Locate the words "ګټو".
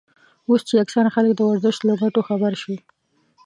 2.01-2.21